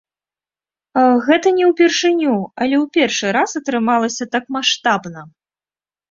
Гэта 1.25 1.47
не 1.57 1.65
ўпершыню, 1.71 2.33
але 2.61 2.75
ў 2.77 2.85
першы 2.97 3.27
раз 3.37 3.49
атрымалася 3.59 4.23
так 4.37 4.49
маштабна. 4.55 5.21